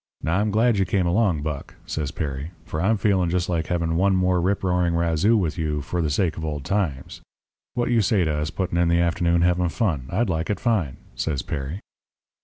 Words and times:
Now, 0.23 0.39
I'm 0.39 0.49
glad 0.49 0.79
you 0.79 0.85
came 0.85 1.05
along, 1.05 1.43
Buck,' 1.43 1.75
says 1.85 2.09
Perry, 2.09 2.49
'for 2.65 2.81
I'm 2.81 2.97
feeling 2.97 3.29
just 3.29 3.47
like 3.47 3.67
having 3.67 3.95
one 3.97 4.15
more 4.15 4.41
rip 4.41 4.63
roaring 4.63 4.95
razoo 4.95 5.37
with 5.37 5.59
you 5.59 5.81
for 5.83 6.01
the 6.01 6.09
sake 6.09 6.37
of 6.37 6.43
old 6.43 6.65
times. 6.65 7.21
What 7.75 7.91
you 7.91 8.01
say 8.01 8.23
to 8.23 8.33
us 8.33 8.49
putting 8.49 8.79
in 8.79 8.87
the 8.87 8.99
afternoon 8.99 9.43
having 9.43 9.69
fun 9.69 10.07
I'd 10.09 10.27
like 10.27 10.49
it 10.49 10.59
fine,' 10.59 10.97
says 11.15 11.43
Perry. 11.43 11.81